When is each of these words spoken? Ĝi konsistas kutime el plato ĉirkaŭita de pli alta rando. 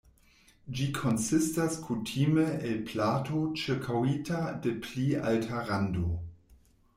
Ĝi 0.77 0.85
konsistas 0.93 1.75
kutime 1.89 2.45
el 2.69 2.79
plato 2.87 3.43
ĉirkaŭita 3.65 4.41
de 4.65 4.75
pli 4.87 5.07
alta 5.35 5.63
rando. 5.71 6.11